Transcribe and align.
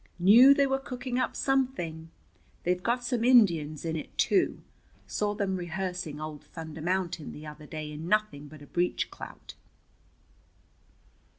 "Knew 0.17 0.55
they 0.55 0.65
were 0.65 0.79
cooking 0.79 1.19
up 1.19 1.35
something. 1.35 2.09
They've 2.63 2.81
got 2.81 3.03
some 3.03 3.23
Indians 3.23 3.85
in 3.85 3.95
it 3.95 4.17
too. 4.17 4.63
Saw 5.05 5.35
them 5.35 5.55
rehearsing 5.55 6.19
old 6.19 6.43
Thunder 6.43 6.81
Mountain 6.81 7.33
the 7.33 7.45
other 7.45 7.67
day 7.67 7.91
in 7.91 8.07
nothing 8.07 8.47
but 8.47 8.63
a 8.63 8.65
breech 8.65 9.11
clout." 9.11 9.53